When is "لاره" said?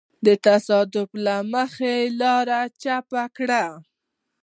2.21-2.59